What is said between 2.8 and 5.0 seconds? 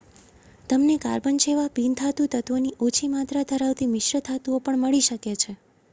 ઓછી માત્રા ધરાવતી મિશ્ર ધાતુઓ પણ